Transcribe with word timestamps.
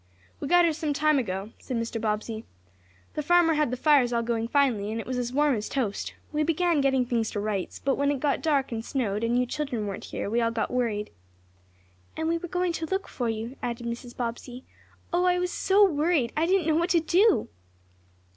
"We 0.39 0.47
got 0.47 0.65
here 0.65 0.73
some 0.73 0.93
time 0.93 1.19
ago," 1.19 1.51
said 1.59 1.77
Mr. 1.77 2.01
Bobbsey. 2.01 2.43
"The 3.13 3.21
farmer 3.21 3.53
had 3.53 3.69
the 3.69 3.77
fires 3.77 4.11
all 4.11 4.23
going 4.23 4.47
finely, 4.47 4.91
and 4.91 4.99
it 4.99 5.05
was 5.05 5.19
as 5.19 5.31
warm 5.31 5.53
as 5.53 5.69
toast. 5.69 6.15
We 6.31 6.41
began 6.41 6.81
getting 6.81 7.05
things 7.05 7.29
to 7.29 7.39
rights, 7.39 7.77
but 7.77 7.97
when 7.99 8.09
it 8.09 8.19
got 8.19 8.41
dark, 8.41 8.71
and 8.71 8.83
snowed, 8.83 9.23
and 9.23 9.37
you 9.37 9.45
children 9.45 9.85
weren't 9.85 10.05
here, 10.05 10.27
we 10.27 10.41
all 10.41 10.49
got 10.49 10.71
worried." 10.71 11.11
"And 12.17 12.27
we 12.27 12.39
were 12.39 12.47
going 12.47 12.73
to 12.73 12.87
look 12.87 13.07
for 13.07 13.29
you," 13.29 13.57
added 13.61 13.85
Mrs. 13.85 14.17
Bobbsey. 14.17 14.65
"Oh, 15.13 15.25
I 15.25 15.37
was 15.37 15.51
so 15.53 15.87
worried 15.87 16.33
I 16.35 16.47
didn't 16.47 16.65
know 16.65 16.77
what 16.77 16.89
to 16.89 16.99
do!" 16.99 17.49